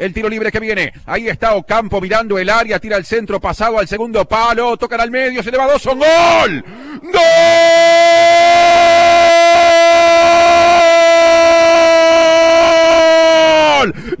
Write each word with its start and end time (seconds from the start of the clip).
El 0.00 0.14
tiro 0.14 0.30
libre 0.30 0.50
que 0.50 0.58
viene. 0.58 0.94
Ahí 1.04 1.28
está 1.28 1.54
Ocampo 1.54 2.00
mirando 2.00 2.38
el 2.38 2.48
área, 2.48 2.78
tira 2.78 2.96
el 2.96 3.04
centro, 3.04 3.38
pasado 3.38 3.78
al 3.78 3.86
segundo 3.86 4.24
palo, 4.24 4.78
tocan 4.78 4.98
al 4.98 5.10
medio, 5.10 5.42
se 5.42 5.50
le 5.50 5.58
va 5.58 5.70
dos, 5.70 5.82
son 5.82 5.98
gol. 5.98 6.64
¡Gol! 7.02 7.89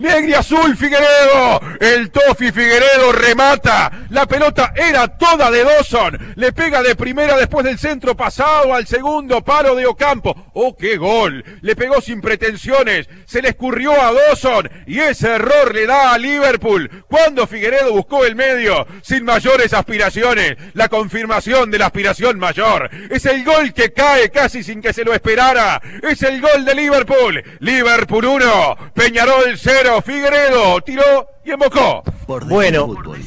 Negri 0.00 0.32
Azul 0.32 0.78
Figueredo. 0.78 1.60
El 1.78 2.10
Tofi 2.10 2.50
Figueredo 2.50 3.12
remata. 3.12 3.92
La 4.08 4.24
pelota 4.24 4.72
era 4.74 5.08
toda 5.18 5.50
de 5.50 5.62
Dawson. 5.62 6.32
Le 6.36 6.52
pega 6.54 6.82
de 6.82 6.96
primera 6.96 7.36
después 7.36 7.66
del 7.66 7.78
centro 7.78 8.16
pasado 8.16 8.72
al 8.72 8.86
segundo 8.86 9.42
palo 9.44 9.74
de 9.74 9.84
Ocampo. 9.84 10.50
¡Oh, 10.54 10.74
qué 10.74 10.96
gol! 10.96 11.44
Le 11.60 11.76
pegó 11.76 12.00
sin 12.00 12.22
pretensiones. 12.22 13.10
Se 13.26 13.42
le 13.42 13.50
escurrió 13.50 13.92
a 13.92 14.14
Dawson. 14.14 14.70
Y 14.86 15.00
ese 15.00 15.34
error 15.34 15.74
le 15.74 15.86
da 15.86 16.14
a 16.14 16.18
Liverpool. 16.18 17.04
Cuando 17.06 17.46
Figueredo 17.46 17.92
buscó 17.92 18.24
el 18.24 18.36
medio. 18.36 18.86
Sin 19.02 19.26
mayores 19.26 19.74
aspiraciones. 19.74 20.56
La 20.72 20.88
confirmación 20.88 21.70
de 21.70 21.78
la 21.78 21.86
aspiración 21.86 22.38
mayor. 22.38 22.88
Es 23.10 23.26
el 23.26 23.44
gol 23.44 23.74
que 23.74 23.92
cae 23.92 24.30
casi 24.30 24.62
sin 24.62 24.80
que 24.80 24.94
se 24.94 25.04
lo 25.04 25.12
esperara. 25.12 25.82
Es 26.02 26.22
el 26.22 26.40
gol 26.40 26.64
de 26.64 26.74
Liverpool. 26.74 27.44
Liverpool 27.58 28.24
1. 28.24 28.92
Peñarol 28.94 29.58
0. 29.58 29.89
Figueredo 30.02 30.80
tiró 30.82 31.02
y 31.44 31.50
embocó. 31.50 32.02
Por 32.26 32.46
Bueno. 32.46 32.86
Fútbol. 32.86 33.20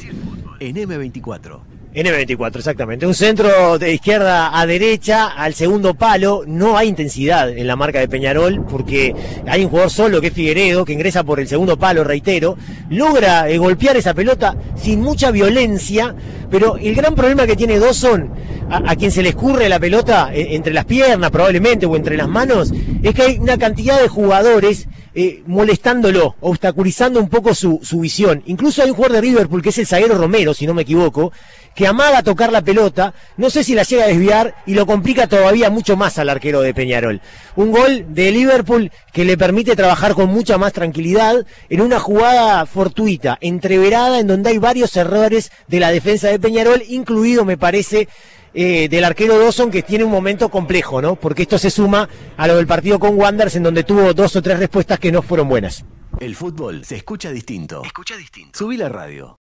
En 0.60 0.76
M24. 0.76 1.60
N24, 1.94 2.56
exactamente. 2.56 3.06
Un 3.06 3.14
centro 3.14 3.78
de 3.78 3.92
izquierda 3.94 4.58
a 4.58 4.66
derecha, 4.66 5.28
al 5.28 5.54
segundo 5.54 5.94
palo. 5.94 6.42
No 6.44 6.76
hay 6.76 6.88
intensidad 6.88 7.48
en 7.48 7.66
la 7.68 7.76
marca 7.76 8.00
de 8.00 8.08
Peñarol, 8.08 8.66
porque 8.68 9.14
hay 9.46 9.62
un 9.64 9.70
jugador 9.70 9.90
solo 9.92 10.20
que 10.20 10.26
es 10.28 10.32
Figueredo, 10.32 10.84
que 10.84 10.92
ingresa 10.92 11.22
por 11.22 11.38
el 11.38 11.46
segundo 11.46 11.76
palo, 11.78 12.02
reitero. 12.02 12.56
Logra 12.90 13.48
eh, 13.48 13.58
golpear 13.58 13.96
esa 13.96 14.12
pelota 14.12 14.56
sin 14.74 15.02
mucha 15.02 15.30
violencia, 15.30 16.14
pero 16.50 16.76
el 16.78 16.96
gran 16.96 17.14
problema 17.14 17.46
que 17.46 17.54
tiene 17.54 17.78
Dawson, 17.78 18.28
a, 18.70 18.90
a 18.90 18.96
quien 18.96 19.12
se 19.12 19.22
le 19.22 19.28
escurre 19.28 19.68
la 19.68 19.78
pelota 19.78 20.30
eh, 20.34 20.48
entre 20.56 20.72
las 20.72 20.86
piernas 20.86 21.30
probablemente 21.30 21.86
o 21.86 21.94
entre 21.94 22.16
las 22.16 22.28
manos, 22.28 22.72
es 23.04 23.14
que 23.14 23.22
hay 23.22 23.38
una 23.38 23.58
cantidad 23.58 24.00
de 24.00 24.08
jugadores 24.08 24.88
eh, 25.14 25.42
molestándolo, 25.46 26.34
obstaculizando 26.40 27.20
un 27.20 27.28
poco 27.28 27.54
su, 27.54 27.78
visión. 28.00 28.42
Incluso 28.46 28.82
hay 28.82 28.90
un 28.90 28.96
jugador 28.96 29.20
de 29.20 29.28
Liverpool, 29.28 29.62
que 29.62 29.68
es 29.68 29.78
el 29.78 29.86
zaguero 29.86 30.18
Romero, 30.18 30.54
si 30.54 30.66
no 30.66 30.74
me 30.74 30.82
equivoco, 30.82 31.32
que 31.74 31.86
amaga 31.86 32.24
tocar 32.24 32.50
la 32.50 32.62
pelota, 32.62 33.14
no 33.36 33.50
sé 33.50 33.62
si 33.62 33.74
la 33.74 33.84
llega 33.84 34.04
a 34.04 34.08
desviar 34.08 34.56
y 34.66 34.74
lo 34.74 34.86
complica 34.86 35.28
todavía 35.28 35.70
mucho 35.70 35.96
más 35.96 36.18
al 36.18 36.30
arquero 36.30 36.62
de 36.62 36.74
Peñarol. 36.74 37.20
Un 37.54 37.70
gol 37.70 38.06
de 38.08 38.32
Liverpool 38.32 38.90
que 39.12 39.24
le 39.24 39.36
permite 39.36 39.76
trabajar 39.76 40.14
con 40.14 40.30
mucha 40.30 40.58
más 40.58 40.72
tranquilidad 40.72 41.46
en 41.68 41.80
una 41.80 42.00
jugada 42.00 42.66
fortuita, 42.66 43.38
entreverada, 43.40 44.18
en 44.18 44.26
donde 44.26 44.50
hay 44.50 44.58
varios 44.58 44.96
errores 44.96 45.52
de 45.68 45.78
la 45.78 45.92
defensa 45.92 46.28
de 46.28 46.40
Peñarol, 46.40 46.82
incluido, 46.88 47.44
me 47.44 47.56
parece, 47.56 48.08
eh, 48.54 48.88
del 48.88 49.04
arquero 49.04 49.38
Dawson 49.38 49.70
que 49.70 49.82
tiene 49.82 50.04
un 50.04 50.10
momento 50.10 50.48
complejo, 50.48 51.02
¿no? 51.02 51.16
Porque 51.16 51.42
esto 51.42 51.58
se 51.58 51.70
suma 51.70 52.08
a 52.36 52.46
lo 52.46 52.56
del 52.56 52.66
partido 52.66 52.98
con 52.98 53.18
Wanderers 53.18 53.56
en 53.56 53.64
donde 53.64 53.84
tuvo 53.84 54.14
dos 54.14 54.36
o 54.36 54.42
tres 54.42 54.58
respuestas 54.58 54.98
que 54.98 55.12
no 55.12 55.22
fueron 55.22 55.48
buenas. 55.48 55.84
El 56.20 56.36
fútbol 56.36 56.84
se 56.84 56.96
escucha 56.96 57.30
distinto. 57.30 57.82
Escucha 57.84 58.16
distinto. 58.16 58.58
Subí 58.58 58.76
la 58.76 58.88
radio. 58.88 59.36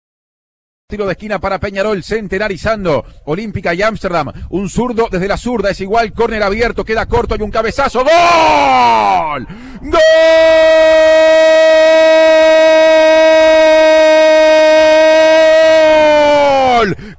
Tiro 0.90 1.04
de 1.04 1.12
esquina 1.12 1.38
para 1.38 1.58
Peñarol, 1.58 2.02
centenarizando. 2.02 3.04
Olímpica 3.26 3.74
y 3.74 3.82
Ámsterdam. 3.82 4.32
Un 4.48 4.70
zurdo 4.70 5.08
desde 5.10 5.28
la 5.28 5.36
zurda 5.36 5.68
es 5.70 5.80
igual. 5.82 6.14
Córner 6.14 6.42
abierto, 6.42 6.82
queda 6.82 7.04
corto. 7.04 7.34
Hay 7.34 7.42
un 7.42 7.50
cabezazo. 7.50 8.04
¡Gol! 8.04 9.46
¡Gol! 9.82 10.00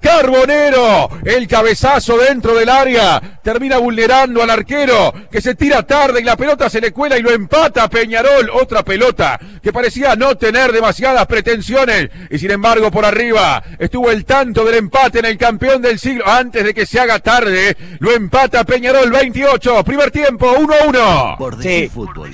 Carbonero. 0.01 1.09
El 1.25 1.47
cabezazo 1.47 2.17
dentro 2.17 2.55
del 2.55 2.69
área. 2.69 3.39
Termina 3.43 3.77
vulnerando 3.77 4.41
al 4.43 4.49
arquero 4.49 5.13
que 5.31 5.41
se 5.41 5.55
tira 5.55 5.83
tarde 5.83 6.21
y 6.21 6.23
la 6.23 6.35
pelota 6.37 6.69
se 6.69 6.81
le 6.81 6.91
cuela 6.91 7.17
y 7.17 7.21
lo 7.21 7.31
empata 7.31 7.89
Peñarol. 7.89 8.49
Otra 8.51 8.83
pelota 8.83 9.39
que 9.61 9.73
parecía 9.73 10.15
no 10.15 10.35
tener 10.35 10.71
demasiadas 10.71 11.25
pretensiones. 11.25 12.09
Y 12.29 12.37
sin 12.37 12.51
embargo, 12.51 12.91
por 12.91 13.05
arriba 13.05 13.63
estuvo 13.77 14.11
el 14.11 14.25
tanto 14.25 14.63
del 14.65 14.75
empate 14.75 15.19
en 15.19 15.25
el 15.25 15.37
campeón 15.37 15.81
del 15.81 15.99
siglo. 15.99 16.27
Antes 16.27 16.63
de 16.63 16.73
que 16.73 16.85
se 16.85 16.99
haga 16.99 17.19
tarde, 17.19 17.75
lo 17.99 18.11
empata 18.11 18.63
Peñarol 18.63 19.09
28. 19.11 19.83
Primer 19.83 20.11
tiempo, 20.11 20.53
1 20.59 20.73
a 20.73 20.87
1. 20.87 21.35
Por 21.37 21.57
decir 21.57 21.83
Sí. 21.85 21.89
fútbol. 21.89 22.31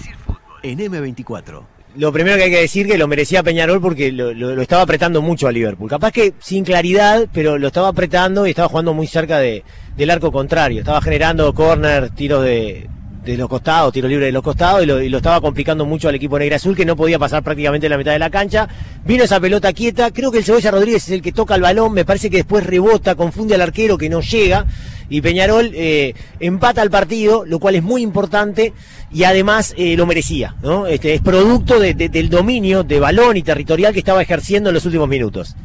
En 0.64 0.80
M24. 0.80 1.64
Lo 1.96 2.12
primero 2.12 2.36
que 2.38 2.44
hay 2.44 2.52
que 2.52 2.62
decir 2.62 2.88
que 2.88 2.98
lo 2.98 3.08
merecía 3.08 3.42
Peñarol 3.42 3.80
porque 3.80 4.12
lo, 4.12 4.62
estaba 4.62 4.82
apretando 4.82 5.22
mucho 5.22 5.48
a 5.48 5.52
Liverpool. 5.52 5.90
Capaz 5.90 6.12
que 6.12 6.34
sin 6.40 6.66
claridad, 6.66 7.28
pero 7.32 7.58
lo 7.58 7.68
estaba 7.68 7.88
apretando 7.88 8.46
y 8.46 8.50
estaba 8.50 8.68
jugando 8.68 8.94
muy 8.94 9.08
cerca 9.08 9.40
de, 9.40 9.64
del 9.96 10.10
arco 10.10 10.32
contrario. 10.32 10.80
Estaba 10.80 11.02
generando 11.02 11.54
corner, 11.54 12.10
tiros 12.10 12.44
de, 12.44 12.90
de 13.32 13.38
los 13.38 13.50
costados, 13.50 13.92
tiro 13.94 14.08
libre 14.08 14.28
de 14.28 14.32
los 14.32 14.44
costados 14.44 14.84
y 14.84 14.86
lo, 14.86 15.02
y 15.02 15.10
lo 15.10 15.18
estaba 15.18 15.42
complicando 15.42 15.86
mucho 15.86 16.08
al 16.10 16.16
equipo 16.16 16.38
negra 16.40 16.56
azul 16.58 16.76
que 16.76 16.86
no 16.86 16.96
podía 16.96 17.18
pasar 17.20 17.44
prácticamente 17.44 17.90
la 17.90 17.98
mitad 17.98 18.12
de 18.12 18.20
la 18.20 18.30
cancha. 18.30 18.68
Vino 19.06 19.24
esa 19.24 19.40
pelota 19.40 19.74
quieta. 19.74 20.12
Creo 20.12 20.32
que 20.32 20.38
el 20.40 20.44
Cebolla 20.46 20.72
Rodríguez 20.72 21.04
es 21.04 21.10
el 21.12 21.22
que 21.22 21.32
toca 21.32 21.56
el 21.56 21.62
balón. 21.62 21.94
Me 21.94 22.06
parece 22.06 22.30
que 22.30 22.38
después 22.38 22.66
rebota, 22.66 23.16
confunde 23.16 23.56
al 23.56 23.62
arquero 23.62 23.98
que 23.98 24.10
no 24.10 24.22
llega. 24.22 24.66
Y 25.10 25.22
Peñarol 25.22 25.72
eh, 25.76 26.16
empata 26.40 26.82
el 26.82 26.90
partido, 26.90 27.46
lo 27.46 27.60
cual 27.60 27.76
es 27.76 27.84
muy 27.84 28.02
importante 28.02 28.74
y 29.12 29.24
además 29.24 29.74
eh, 29.78 29.96
lo 29.98 30.06
merecía. 30.06 30.56
¿no? 30.64 30.88
Este, 30.88 31.14
es 31.14 31.22
producto 31.22 31.80
de- 31.80 31.94
de- 31.94 32.10
del 32.10 32.30
dominio 32.30 32.84
de 32.84 33.00
balón 33.00 33.38
y 33.38 33.44
territorial 33.44 33.94
que 33.94 34.00
estaba 34.00 34.22
ejerciendo 34.22 34.70
en 34.70 34.74
los 34.76 34.86
últimos 34.86 35.08
minutos. 35.08 35.56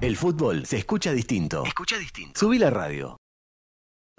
El 0.00 0.16
fútbol 0.16 0.64
se 0.66 0.78
escucha 0.78 1.12
distinto. 1.12 1.64
Escucha 1.64 1.96
distinto. 1.98 2.38
Subí 2.38 2.58
la 2.58 2.70
radio. 2.70 3.16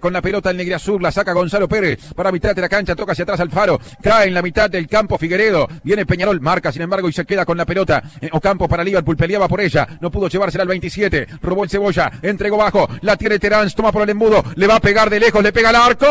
Con 0.00 0.12
la 0.14 0.22
pelota 0.22 0.50
el 0.50 0.56
Negriazur, 0.56 1.02
la 1.02 1.12
saca 1.12 1.32
Gonzalo 1.34 1.68
Pérez 1.68 2.14
para 2.14 2.32
mitad 2.32 2.54
de 2.54 2.62
la 2.62 2.68
cancha, 2.68 2.96
toca 2.96 3.12
hacia 3.12 3.24
atrás 3.24 3.40
Alfaro, 3.40 3.78
cae 4.02 4.28
en 4.28 4.34
la 4.34 4.42
mitad 4.42 4.70
del 4.70 4.88
campo 4.88 5.18
Figueredo, 5.18 5.68
viene 5.84 6.06
Peñarol, 6.06 6.40
marca 6.40 6.72
sin 6.72 6.82
embargo 6.82 7.08
y 7.08 7.12
se 7.12 7.26
queda 7.26 7.44
con 7.44 7.58
la 7.58 7.66
pelota. 7.66 8.02
Eh, 8.20 8.30
Ocampo 8.32 8.66
para 8.66 8.82
Liverpool, 8.82 9.16
peleaba 9.16 9.46
por 9.46 9.60
ella, 9.60 9.86
no 10.00 10.10
pudo 10.10 10.28
llevársela 10.28 10.62
al 10.62 10.68
27, 10.68 11.26
robó 11.42 11.64
el 11.64 11.70
cebolla, 11.70 12.10
entregó 12.22 12.56
bajo, 12.56 12.88
la 13.02 13.16
tiene 13.16 13.38
Terán, 13.38 13.70
toma 13.70 13.92
por 13.92 14.02
el 14.02 14.10
embudo, 14.10 14.42
le 14.56 14.66
va 14.66 14.76
a 14.76 14.80
pegar 14.80 15.10
de 15.10 15.20
lejos, 15.20 15.42
le 15.42 15.52
pega 15.52 15.68
al 15.68 15.76
arco. 15.76 16.06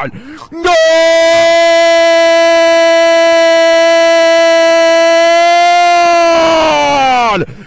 ¡Gol! 0.00 0.62
¡Gol! 0.62 0.74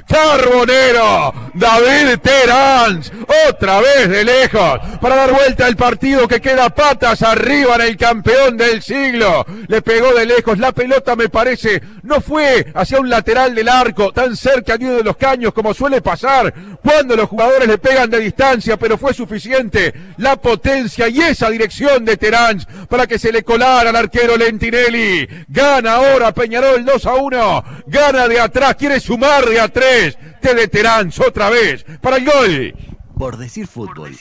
Carbonero, 0.08 1.34
David 1.58 2.22
Terán, 2.22 3.02
otra 3.50 3.80
vez 3.82 4.10
de 4.10 4.24
lejos, 4.24 4.80
para 5.02 5.16
dar 5.16 5.32
vuelta 5.32 5.66
al 5.66 5.76
partido 5.76 6.28
que 6.28 6.42
queda 6.42 6.70
patas 6.70 7.22
arriba 7.22 7.76
en 7.76 7.82
el 7.82 7.98
campeón 7.98 8.58
del 8.58 8.82
siglo. 8.82 9.46
Le 9.68 9.82
pegó 9.82 10.14
de 10.14 10.26
lejos, 10.26 10.58
la 10.58 10.72
pelota 10.72 11.16
me 11.16 11.30
parece, 11.30 11.82
no 12.04 12.22
fue 12.22 12.68
hacia 12.74 13.00
un 13.00 13.10
lateral 13.10 13.54
del 13.56 13.70
arco, 13.70 14.12
tan 14.12 14.36
cerca 14.36 14.78
de 14.78 14.86
uno 14.86 14.96
de 14.96 15.04
los 15.04 15.18
caños 15.18 15.54
como 15.54 15.74
suele 15.74 16.02
pasar 16.02 16.54
cuando 16.84 17.16
los 17.16 17.30
jugadores 17.30 17.68
le 17.68 17.78
pegan 17.78 18.10
de 18.10 18.20
distancia, 18.20 18.78
pero 18.78 18.98
fue 18.98 19.14
suficiente 19.14 19.94
la 20.18 20.36
potencia 20.36 21.08
y 21.08 21.22
esa 21.22 21.50
dirección 21.50 22.06
de 22.06 22.18
Terán 22.18 22.60
para 22.90 23.08
que 23.08 23.20
se 23.20 23.32
le 23.32 23.44
colara 23.44 23.90
al 23.90 23.96
arquero 23.96 24.38
Lentinelli. 24.38 25.28
Gana 25.48 25.96
ahora 25.96 26.34
Peñarol 26.34 26.86
2 26.86 27.06
a 27.06 27.14
1, 27.16 27.64
gana 27.88 28.28
de 28.28 28.40
atrás, 28.40 28.76
quiere 28.76 29.00
sumar 29.00 29.46
de 29.46 29.60
a 29.60 29.68
3. 29.68 30.18
Te 30.42 30.54
de 30.54 30.68
Terán 30.68 31.12
otra 31.26 31.50
vez 31.50 31.86
para 32.02 32.18
el 32.18 32.26
gol. 32.26 32.97
Por 33.18 33.38
decir 33.38 33.68
fútbol. 33.68 34.16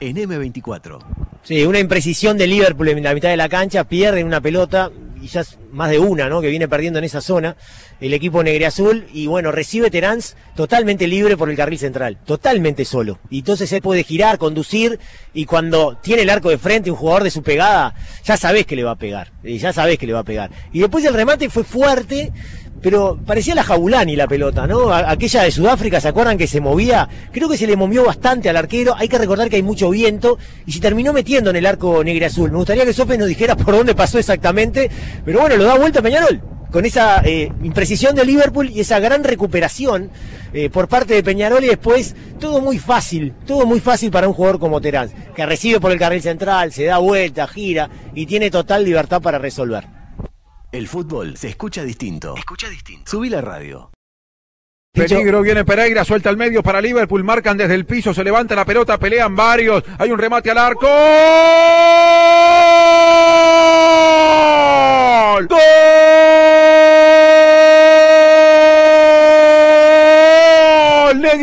En 0.00 0.16
M24. 0.16 0.98
Sí, 1.42 1.64
una 1.64 1.78
imprecisión 1.78 2.38
de 2.38 2.46
Liverpool 2.46 2.88
en 2.88 3.02
la 3.02 3.14
mitad 3.14 3.28
de 3.28 3.36
la 3.36 3.48
cancha, 3.48 3.84
pierden 3.84 4.26
una 4.26 4.40
pelota, 4.40 4.90
y 5.20 5.26
ya 5.26 5.42
es 5.42 5.58
más 5.72 5.90
de 5.90 5.98
una, 5.98 6.28
¿no? 6.30 6.40
Que 6.40 6.48
viene 6.48 6.68
perdiendo 6.68 6.98
en 6.98 7.04
esa 7.04 7.20
zona 7.20 7.56
el 8.00 8.14
equipo 8.14 8.42
negreazul, 8.42 9.06
y 9.12 9.26
bueno, 9.26 9.52
recibe 9.52 9.90
Terán 9.90 10.20
totalmente 10.56 11.06
libre 11.06 11.36
por 11.36 11.50
el 11.50 11.56
carril 11.56 11.78
central, 11.78 12.16
totalmente 12.24 12.86
solo. 12.86 13.18
Y 13.28 13.40
entonces 13.40 13.70
él 13.72 13.82
puede 13.82 14.04
girar, 14.04 14.38
conducir, 14.38 14.98
y 15.34 15.44
cuando 15.44 15.98
tiene 16.02 16.22
el 16.22 16.30
arco 16.30 16.48
de 16.48 16.56
frente, 16.56 16.90
un 16.90 16.96
jugador 16.96 17.24
de 17.24 17.30
su 17.30 17.42
pegada, 17.42 17.94
ya 18.24 18.38
sabés 18.38 18.64
que 18.64 18.76
le 18.76 18.84
va 18.84 18.92
a 18.92 18.96
pegar, 18.96 19.32
ya 19.42 19.72
sabés 19.74 19.98
que 19.98 20.06
le 20.06 20.14
va 20.14 20.20
a 20.20 20.24
pegar. 20.24 20.50
Y 20.72 20.80
después 20.80 21.04
el 21.04 21.12
remate 21.12 21.50
fue 21.50 21.64
fuerte, 21.64 22.32
pero 22.82 23.18
parecía 23.26 23.54
la 23.54 23.62
Jabulani 23.62 24.16
la 24.16 24.26
pelota, 24.26 24.66
¿no? 24.66 24.92
Aquella 24.92 25.42
de 25.42 25.50
Sudáfrica, 25.50 26.00
¿se 26.00 26.08
acuerdan 26.08 26.38
que 26.38 26.46
se 26.46 26.60
movía? 26.60 27.08
Creo 27.32 27.48
que 27.48 27.56
se 27.56 27.66
le 27.66 27.76
movió 27.76 28.04
bastante 28.04 28.48
al 28.48 28.56
arquero. 28.56 28.94
Hay 28.96 29.08
que 29.08 29.18
recordar 29.18 29.50
que 29.50 29.56
hay 29.56 29.62
mucho 29.62 29.90
viento 29.90 30.38
y 30.66 30.72
se 30.72 30.80
terminó 30.80 31.12
metiendo 31.12 31.50
en 31.50 31.56
el 31.56 31.66
arco 31.66 32.02
negro 32.02 32.26
azul. 32.26 32.50
Me 32.50 32.56
gustaría 32.58 32.84
que 32.84 32.92
Sofe 32.92 33.18
nos 33.18 33.28
dijera 33.28 33.56
por 33.56 33.74
dónde 33.74 33.94
pasó 33.94 34.18
exactamente, 34.18 34.90
pero 35.24 35.40
bueno, 35.40 35.56
lo 35.56 35.64
da 35.64 35.76
vuelta 35.76 36.02
Peñarol. 36.02 36.40
Con 36.70 36.84
esa 36.84 37.20
eh, 37.24 37.52
imprecisión 37.64 38.14
de 38.14 38.24
Liverpool 38.24 38.70
y 38.70 38.78
esa 38.78 39.00
gran 39.00 39.24
recuperación 39.24 40.08
eh, 40.52 40.70
por 40.70 40.86
parte 40.86 41.14
de 41.14 41.22
Peñarol 41.24 41.64
y 41.64 41.66
después 41.66 42.14
todo 42.38 42.60
muy 42.60 42.78
fácil, 42.78 43.34
todo 43.44 43.66
muy 43.66 43.80
fácil 43.80 44.12
para 44.12 44.28
un 44.28 44.34
jugador 44.34 44.60
como 44.60 44.80
Terán, 44.80 45.10
que 45.34 45.44
recibe 45.46 45.80
por 45.80 45.90
el 45.90 45.98
carril 45.98 46.22
central, 46.22 46.72
se 46.72 46.84
da 46.84 46.98
vuelta, 46.98 47.48
gira 47.48 47.90
y 48.14 48.24
tiene 48.26 48.52
total 48.52 48.84
libertad 48.84 49.20
para 49.20 49.38
resolver. 49.38 49.99
El 50.72 50.86
fútbol 50.86 51.36
se 51.36 51.48
escucha 51.48 51.82
distinto. 51.82 52.36
Escucha 52.36 52.68
distinto. 52.68 53.10
Subí 53.10 53.28
la 53.28 53.40
radio. 53.40 53.90
Peligro, 54.92 55.42
viene 55.42 55.64
Pereira, 55.64 56.04
suelta 56.04 56.28
al 56.30 56.36
medio 56.36 56.62
para 56.62 56.80
Liverpool, 56.80 57.24
marcan 57.24 57.56
desde 57.56 57.74
el 57.74 57.86
piso, 57.86 58.14
se 58.14 58.22
levanta 58.22 58.54
la 58.54 58.64
pelota, 58.64 58.96
pelean 58.98 59.34
varios, 59.34 59.82
hay 59.98 60.12
un 60.12 60.18
remate 60.18 60.50
al 60.50 60.58
arco. 60.58 60.86
¡Gol! 65.36 65.48
¡Gol! 65.48 65.60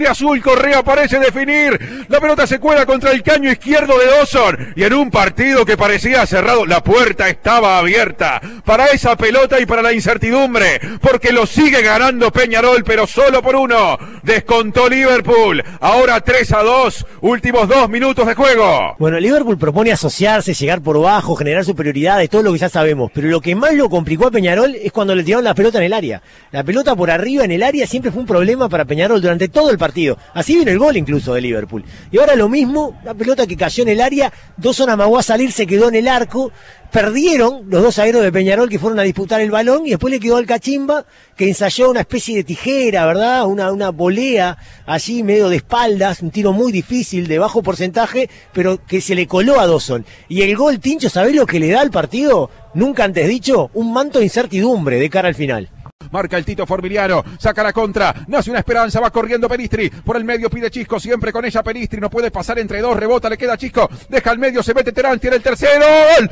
Azul, 0.06 0.42
Correa 0.42 0.84
parece 0.84 1.20
definir. 1.20 2.06
La 2.10 2.20
pelota 2.20 2.46
se 2.46 2.60
cuela 2.60 2.86
contra 2.86 3.12
el 3.12 3.24
caño 3.24 3.52
izquierdo 3.52 3.98
de 3.98 4.08
Dawson. 4.08 4.74
Y 4.76 4.84
en 4.84 4.94
un 4.94 5.10
partido 5.10 5.66
que 5.66 5.78
parecía 5.78 6.26
cerrado, 6.26 6.66
la 6.66 6.84
puerta 6.84 7.30
estaba 7.30 7.80
abierta 7.80 8.42
para 8.64 8.88
esa 8.88 9.16
pelota 9.16 9.60
y 9.60 9.66
para 9.66 9.82
la 9.82 9.94
incertidumbre. 9.94 10.80
Porque 11.02 11.32
lo 11.32 11.46
sigue 11.46 11.82
ganando 11.82 12.32
Peñarol, 12.32 12.84
pero 12.84 13.08
solo 13.08 13.42
por 13.42 13.56
uno. 13.56 13.98
Descontó 14.24 14.90
Liverpool. 14.90 15.64
Ahora 15.80 16.22
3 16.22 16.52
a 16.54 16.64
2. 16.64 17.06
Últimos 17.22 17.68
dos 17.68 17.90
minutos 17.90 18.28
de 18.28 18.36
juego. 18.36 18.96
Bueno, 19.00 19.20
Liverpool 19.20 19.58
propone 19.58 19.92
asociarse, 19.92 20.54
llegar 20.54 20.82
por 20.82 21.00
bajo, 21.02 21.36
generar 21.36 21.66
superioridades, 21.66 22.30
todo 22.30 22.44
lo 22.44 22.54
que 22.54 22.60
ya 22.60 22.70
sabemos. 22.70 23.12
Pero 23.14 23.30
lo 23.30 23.42
que 23.42 23.56
más 23.56 23.74
lo 23.74 23.90
complicó 23.90 24.28
a 24.28 24.32
Peñarol 24.32 24.76
es 24.76 24.92
cuando 24.92 25.16
le 25.16 25.24
tiraron 25.24 25.44
la 25.44 25.56
pelota 25.56 25.78
en 25.80 25.86
el 25.86 25.94
área. 25.94 26.22
La 26.52 26.64
pelota 26.64 26.96
por 26.96 27.10
arriba 27.10 27.44
en 27.44 27.52
el 27.52 27.64
área 27.64 27.88
siempre 27.88 28.12
fue 28.12 28.22
un 28.22 28.28
problema 28.28 28.70
para 28.70 28.86
Peñarol 28.86 29.22
durante 29.22 29.48
todo 29.48 29.72
el 29.72 29.78
partido. 29.78 29.87
Así 30.34 30.56
viene 30.56 30.72
el 30.72 30.80
gol 30.80 30.98
incluso 30.98 31.34
de 31.34 31.42
Liverpool. 31.42 31.84
Y 32.12 32.18
ahora 32.20 32.36
lo 32.36 32.50
mismo, 32.50 33.00
la 33.04 33.14
pelota 33.14 33.46
que 33.46 33.58
cayó 33.58 33.84
en 33.84 33.90
el 33.90 34.02
área, 34.02 34.32
dos 34.58 34.78
a 34.80 35.24
salir, 35.24 35.52
se 35.52 35.68
quedó 35.68 35.90
en 35.90 35.96
el 35.96 36.08
arco. 36.08 36.52
Perdieron 36.92 37.66
los 37.70 37.84
dos 37.84 38.00
aeros 38.00 38.24
de 38.24 38.32
Peñarol 38.32 38.70
que 38.70 38.80
fueron 38.80 38.98
a 39.00 39.04
disputar 39.04 39.42
el 39.42 39.52
balón 39.52 39.86
y 39.86 39.90
después 39.90 40.10
le 40.10 40.22
quedó 40.22 40.38
al 40.38 40.46
Cachimba 40.46 41.06
que 41.36 41.48
ensayó 41.48 41.90
una 41.90 42.00
especie 42.00 42.38
de 42.38 42.44
tijera, 42.46 43.06
¿verdad? 43.06 43.46
Una, 43.46 43.72
una 43.74 43.90
volea 43.90 44.58
allí 44.86 45.22
medio 45.22 45.50
de 45.50 45.58
espaldas, 45.58 46.22
un 46.22 46.32
tiro 46.32 46.54
muy 46.54 46.72
difícil, 46.72 47.28
de 47.28 47.40
bajo 47.40 47.62
porcentaje, 47.62 48.30
pero 48.54 48.84
que 48.86 49.02
se 49.02 49.16
le 49.16 49.28
coló 49.28 49.60
a 49.60 49.68
Dawson. 49.68 50.06
Y 50.30 50.44
el 50.44 50.56
gol, 50.56 50.80
Tincho, 50.80 51.10
¿sabés 51.10 51.36
lo 51.36 51.46
que 51.46 51.60
le 51.60 51.72
da 51.72 51.82
al 51.82 51.92
partido? 51.92 52.50
Nunca 52.74 53.04
antes 53.04 53.28
dicho, 53.28 53.70
un 53.74 53.92
manto 53.92 54.20
de 54.20 54.26
incertidumbre 54.26 54.98
de 54.98 55.10
cara 55.10 55.28
al 55.28 55.36
final. 55.36 55.70
Marca 56.12 56.38
el 56.38 56.46
Tito 56.46 56.66
Formiliano, 56.66 57.24
saca 57.38 57.64
la 57.64 57.74
contra, 57.74 58.14
nace 58.28 58.50
una 58.50 58.60
esperanza, 58.60 59.00
va 59.00 59.12
corriendo 59.12 59.48
Pelistri, 59.48 59.90
por 59.90 60.18
el 60.18 60.24
medio 60.24 60.50
pide 60.50 60.72
Chisco, 60.72 61.00
siempre 61.00 61.32
con 61.32 61.46
ella 61.46 61.64
Pelistri, 61.64 62.00
no 62.00 62.10
puede 62.10 62.32
pasar 62.32 62.60
entre 62.60 62.82
dos, 62.82 62.98
rebota, 62.98 63.30
le 63.30 63.38
queda 63.38 63.58
Chisco, 63.58 63.90
deja 64.10 64.32
el 64.32 64.40
medio, 64.40 64.64
se 64.64 64.74
mete 64.74 64.92
Terán, 64.92 65.20
tiene 65.20 65.38
el 65.38 65.44
tercero, 65.44 65.86
¡gol! 66.18 66.30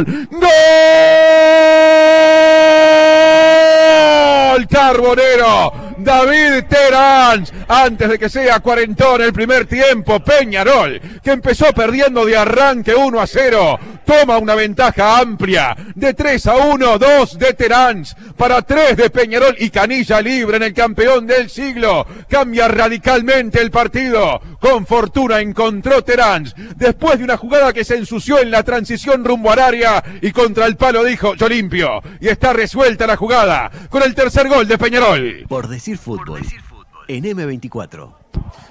¡Gol! 0.00 0.28
¡Gol! 0.30 0.50
Carbonero, 4.68 5.72
David 5.98 6.64
Terán, 6.68 7.46
antes 7.68 8.08
de 8.08 8.18
que 8.18 8.28
sea 8.28 8.60
cuarentón 8.60 9.22
el 9.22 9.32
primer 9.32 9.66
tiempo, 9.66 10.20
Peñarol, 10.20 11.00
que 11.22 11.30
empezó 11.30 11.72
perdiendo 11.72 12.24
de 12.24 12.36
arranque 12.36 12.94
1 12.94 13.20
a 13.20 13.26
0, 13.26 13.78
toma 14.04 14.38
una 14.38 14.54
ventaja 14.54 15.18
amplia 15.18 15.76
de 15.94 16.14
3 16.14 16.46
a 16.46 16.56
1, 16.56 16.98
2 16.98 17.38
de 17.38 17.54
Terán 17.54 18.04
para 18.36 18.62
3 18.62 18.96
de 18.96 19.10
Peñarol 19.10 19.54
y 19.58 19.70
Canilla 19.70 20.20
libre 20.20 20.56
en 20.56 20.64
el 20.64 20.74
campeón 20.74 21.26
del 21.26 21.48
siglo. 21.48 22.06
Cambia 22.28 22.68
radicalmente 22.68 23.60
el 23.60 23.70
partido. 23.70 24.40
Con 24.60 24.86
fortuna 24.86 25.40
encontró 25.40 26.02
Terán 26.02 26.50
después 26.76 27.18
de 27.18 27.24
una 27.24 27.36
jugada 27.36 27.72
que 27.72 27.84
se 27.84 27.96
ensució 27.96 28.40
en 28.40 28.50
la 28.50 28.62
transición 28.62 29.24
rumbo 29.24 29.50
al 29.50 29.58
área 29.58 30.02
y 30.20 30.32
contra 30.32 30.66
el 30.66 30.76
palo 30.76 31.04
dijo 31.04 31.34
yo 31.34 31.48
limpio. 31.48 32.02
Y 32.20 32.28
está 32.28 32.52
resuelta 32.52 33.06
la 33.06 33.16
jugada 33.16 33.70
con 33.90 34.02
el 34.02 34.14
tercer 34.14 34.48
gol 34.48 34.66
de 34.66 34.78
Peñarol. 34.78 35.44
Por 35.48 35.68
decir 35.84 35.98
fútbol. 35.98 36.40
En 37.08 37.24
M24. 37.24 38.10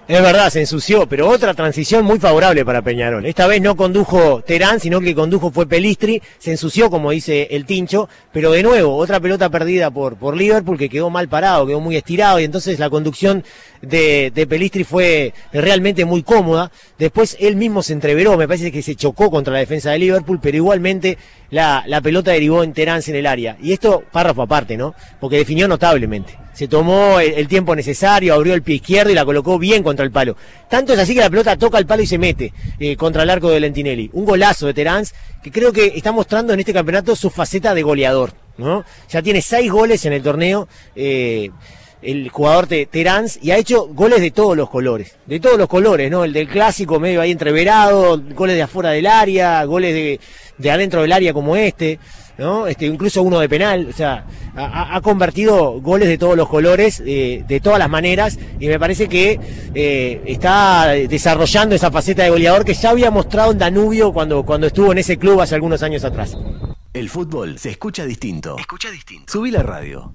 Es 0.07 0.21
verdad, 0.21 0.49
se 0.49 0.59
ensució, 0.59 1.07
pero 1.07 1.29
otra 1.29 1.53
transición 1.53 2.03
muy 2.03 2.19
favorable 2.19 2.65
para 2.65 2.81
Peñarol. 2.81 3.25
Esta 3.25 3.47
vez 3.47 3.61
no 3.61 3.77
condujo 3.77 4.41
Terán, 4.41 4.79
sino 4.79 4.99
que 4.99 5.15
condujo 5.15 5.51
fue 5.51 5.65
Pelistri, 5.65 6.21
se 6.39 6.51
ensució 6.51 6.89
como 6.89 7.11
dice 7.11 7.47
el 7.51 7.65
Tincho, 7.65 8.09
pero 8.33 8.51
de 8.51 8.63
nuevo, 8.63 8.97
otra 8.97 9.19
pelota 9.19 9.49
perdida 9.49 9.91
por, 9.91 10.17
por 10.17 10.35
Liverpool 10.35 10.77
que 10.77 10.89
quedó 10.89 11.09
mal 11.09 11.29
parado, 11.29 11.67
quedó 11.67 11.79
muy 11.79 11.95
estirado 11.95 12.39
y 12.39 12.43
entonces 12.43 12.79
la 12.79 12.89
conducción 12.89 13.45
de, 13.81 14.31
de 14.33 14.47
Pelistri 14.47 14.83
fue 14.83 15.33
realmente 15.53 16.03
muy 16.03 16.23
cómoda. 16.23 16.71
Después 16.97 17.37
él 17.39 17.55
mismo 17.55 17.81
se 17.81 17.93
entreveró, 17.93 18.35
me 18.35 18.47
parece 18.47 18.71
que 18.71 18.81
se 18.81 18.95
chocó 18.95 19.31
contra 19.31 19.53
la 19.53 19.59
defensa 19.59 19.91
de 19.91 19.99
Liverpool, 19.99 20.39
pero 20.41 20.57
igualmente 20.57 21.17
la, 21.53 21.83
la 21.85 22.01
pelota 22.01 22.31
derivó 22.31 22.63
en 22.63 22.73
Terán 22.73 23.03
en 23.05 23.15
el 23.15 23.27
área. 23.27 23.55
Y 23.61 23.73
esto, 23.73 24.03
párrafo 24.11 24.41
aparte, 24.41 24.75
¿no? 24.75 24.95
Porque 25.19 25.37
definió 25.37 25.67
notablemente. 25.67 26.35
Se 26.51 26.67
tomó 26.67 27.19
el, 27.19 27.47
tiempo 27.47 27.75
necesario, 27.75 28.33
abrió 28.33 28.55
el 28.55 28.63
pie 28.63 28.75
izquierdo 28.75 29.11
y 29.11 29.13
la 29.13 29.23
colocó 29.23 29.59
bien 29.59 29.83
contra 29.83 30.03
el 30.03 30.11
palo. 30.11 30.35
Tanto 30.67 30.93
es 30.93 30.99
así 30.99 31.13
que 31.13 31.19
la 31.19 31.29
pelota 31.29 31.55
toca 31.55 31.77
el 31.77 31.85
palo 31.85 32.01
y 32.01 32.07
se 32.07 32.17
mete 32.17 32.51
eh, 32.79 32.95
contra 32.95 33.21
el 33.21 33.29
arco 33.29 33.51
de 33.51 33.59
Lentinelli. 33.59 34.09
Un 34.13 34.25
golazo 34.25 34.65
de 34.65 34.73
Terán 34.73 35.05
que 35.43 35.51
creo 35.51 35.71
que 35.71 35.93
está 35.95 36.11
mostrando 36.11 36.53
en 36.53 36.59
este 36.59 36.73
campeonato 36.73 37.15
su 37.15 37.29
faceta 37.29 37.75
de 37.75 37.83
goleador. 37.83 38.33
¿no? 38.57 38.83
Ya 39.09 39.21
tiene 39.21 39.43
seis 39.43 39.71
goles 39.71 40.03
en 40.05 40.13
el 40.13 40.23
torneo. 40.23 40.67
Eh, 40.95 41.51
el 42.03 42.29
jugador 42.29 42.67
de 42.67 42.85
Terán 42.85 43.25
y 43.41 43.51
ha 43.51 43.57
hecho 43.57 43.87
goles 43.87 44.21
de 44.21 44.31
todos 44.31 44.55
los 44.57 44.69
colores, 44.69 45.15
de 45.25 45.39
todos 45.39 45.57
los 45.57 45.67
colores, 45.67 46.11
¿no? 46.11 46.23
El 46.23 46.33
del 46.33 46.47
clásico 46.47 46.99
medio 46.99 47.21
ahí 47.21 47.31
entreverado, 47.31 48.21
goles 48.35 48.55
de 48.55 48.61
afuera 48.61 48.91
del 48.91 49.07
área, 49.07 49.63
goles 49.65 49.93
de, 49.93 50.19
de 50.57 50.71
adentro 50.71 51.01
del 51.01 51.11
área 51.11 51.33
como 51.33 51.55
este, 51.55 51.99
¿no? 52.37 52.67
Este, 52.67 52.85
incluso 52.85 53.21
uno 53.23 53.39
de 53.39 53.49
penal, 53.49 53.87
o 53.89 53.93
sea, 53.93 54.25
ha, 54.55 54.95
ha 54.95 55.01
convertido 55.01 55.79
goles 55.81 56.07
de 56.07 56.17
todos 56.17 56.35
los 56.35 56.49
colores, 56.49 57.01
eh, 57.05 57.43
de 57.47 57.59
todas 57.59 57.79
las 57.79 57.89
maneras, 57.89 58.37
y 58.59 58.67
me 58.67 58.79
parece 58.79 59.07
que 59.07 59.39
eh, 59.73 60.21
está 60.25 60.89
desarrollando 60.89 61.75
esa 61.75 61.91
faceta 61.91 62.23
de 62.23 62.29
goleador 62.29 62.65
que 62.65 62.73
ya 62.73 62.89
había 62.89 63.11
mostrado 63.11 63.51
en 63.51 63.57
Danubio 63.57 64.11
cuando, 64.13 64.43
cuando 64.43 64.67
estuvo 64.67 64.91
en 64.91 64.97
ese 64.97 65.17
club 65.17 65.41
hace 65.41 65.55
algunos 65.55 65.83
años 65.83 66.03
atrás. 66.03 66.37
El 66.93 67.09
fútbol 67.09 67.57
se 67.57 67.71
escucha 67.71 68.05
distinto. 68.05 68.55
Escucha 68.59 68.91
distinto. 68.91 69.31
Subí 69.31 69.49
la 69.49 69.63
radio. 69.63 70.13